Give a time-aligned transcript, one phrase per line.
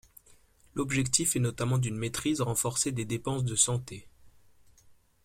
[0.73, 4.07] L'objectif est notamment d’une maîtrise renforcée des dépenses de santé.